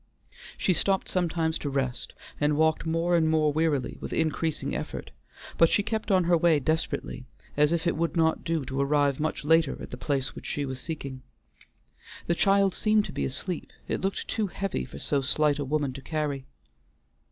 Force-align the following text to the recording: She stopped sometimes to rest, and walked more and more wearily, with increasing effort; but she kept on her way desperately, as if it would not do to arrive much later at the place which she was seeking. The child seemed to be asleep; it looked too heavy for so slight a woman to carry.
She 0.57 0.73
stopped 0.73 1.07
sometimes 1.07 1.59
to 1.59 1.69
rest, 1.69 2.15
and 2.39 2.57
walked 2.57 2.87
more 2.87 3.15
and 3.15 3.29
more 3.29 3.53
wearily, 3.53 3.99
with 4.01 4.11
increasing 4.13 4.75
effort; 4.75 5.11
but 5.59 5.69
she 5.69 5.83
kept 5.83 6.09
on 6.09 6.23
her 6.23 6.35
way 6.35 6.59
desperately, 6.59 7.27
as 7.55 7.71
if 7.71 7.85
it 7.85 7.95
would 7.95 8.17
not 8.17 8.43
do 8.43 8.65
to 8.65 8.81
arrive 8.81 9.19
much 9.19 9.45
later 9.45 9.79
at 9.79 9.91
the 9.91 9.97
place 9.97 10.33
which 10.33 10.47
she 10.47 10.65
was 10.65 10.79
seeking. 10.79 11.21
The 12.25 12.33
child 12.33 12.73
seemed 12.73 13.05
to 13.05 13.11
be 13.13 13.25
asleep; 13.25 13.71
it 13.87 14.01
looked 14.01 14.27
too 14.27 14.47
heavy 14.47 14.85
for 14.85 14.97
so 14.97 15.21
slight 15.21 15.59
a 15.59 15.65
woman 15.65 15.93
to 15.93 16.01
carry. 16.01 16.45